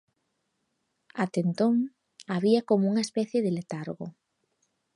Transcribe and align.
Até 1.23 1.39
entón 1.47 1.75
había 2.35 2.61
como 2.69 2.83
unha 2.91 3.05
especie 3.07 3.39
de 3.45 3.53
letargo. 3.57 4.05